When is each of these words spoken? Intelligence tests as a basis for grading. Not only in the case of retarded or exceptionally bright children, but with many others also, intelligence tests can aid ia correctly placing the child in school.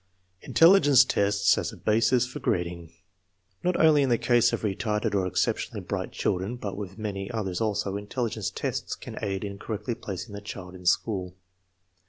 Intelligence 0.41 1.05
tests 1.05 1.55
as 1.59 1.71
a 1.71 1.77
basis 1.77 2.25
for 2.25 2.39
grading. 2.39 2.91
Not 3.63 3.79
only 3.79 4.01
in 4.01 4.09
the 4.09 4.17
case 4.17 4.51
of 4.51 4.63
retarded 4.63 5.13
or 5.13 5.27
exceptionally 5.27 5.81
bright 5.85 6.11
children, 6.11 6.55
but 6.55 6.75
with 6.75 6.97
many 6.97 7.29
others 7.29 7.61
also, 7.61 7.95
intelligence 7.97 8.49
tests 8.49 8.95
can 8.95 9.19
aid 9.21 9.43
ia 9.43 9.57
correctly 9.57 9.93
placing 9.93 10.33
the 10.33 10.41
child 10.41 10.73
in 10.73 10.87
school. 10.87 11.35